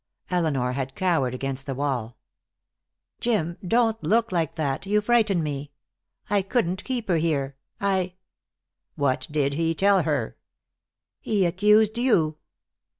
Elinor 0.31 0.71
had 0.71 0.95
cowered 0.95 1.35
against 1.35 1.67
the 1.67 1.75
wall. 1.75 2.17
"Jim, 3.19 3.57
don't 3.63 4.01
look 4.03 4.31
like 4.31 4.55
that. 4.55 4.87
You 4.87 4.99
frighten 4.99 5.43
me. 5.43 5.69
I 6.27 6.41
couldn't 6.41 6.83
keep 6.83 7.07
her 7.07 7.17
here. 7.17 7.55
I" 7.79 8.13
"What 8.95 9.27
did 9.29 9.53
he 9.53 9.75
tell 9.75 10.01
her?" 10.01 10.37
"He 11.19 11.45
accused 11.45 11.99
you." 11.99 12.37